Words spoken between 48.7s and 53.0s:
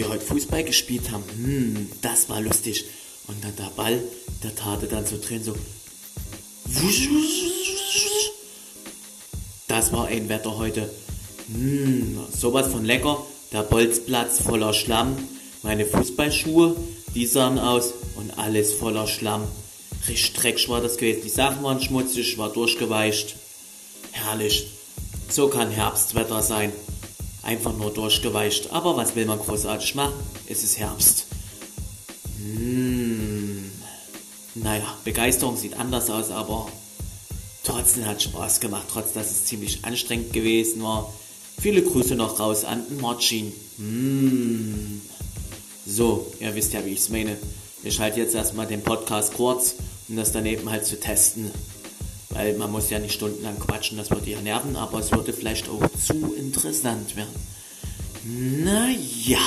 Podcast kurz, um das daneben halt zu testen. Weil man muss ja